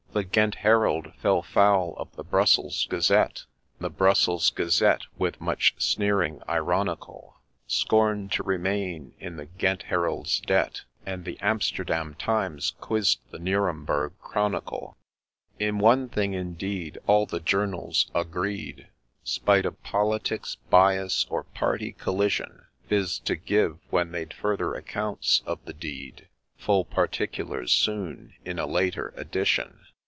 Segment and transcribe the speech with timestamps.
[0.13, 3.45] The' Ghent Herald' fell foul of the' Bruxelles Gazette,'
[3.79, 10.81] The' Bruxelles Gazette,' with much sneering ironical, Scorn'd to remain in the' Ghent Herald's' debt,
[11.05, 14.97] And the' Amsterdam Times' quizz'd the' Nuremberg Chronicle.'
[15.59, 18.89] In one thing, indeed, all the journals agreed,
[19.23, 25.63] Spite of' politics,'' bias,' or' party collision;' Viz.: to' give,' when they'd' further accounts' of
[25.63, 26.27] the deed,'
[26.65, 29.77] Full particulars' soon, in' a later Edition.'